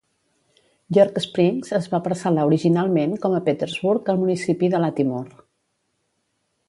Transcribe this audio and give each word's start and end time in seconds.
York 0.97 1.19
Springs 1.25 1.69
es 1.81 1.89
va 1.91 1.99
parcel·lar 2.07 2.45
originalment 2.51 3.13
com 3.27 3.35
a 3.35 3.43
Petersburg 3.51 4.11
al 4.15 4.19
municipi 4.23 4.71
de 4.75 4.81
Latimore. 4.87 5.41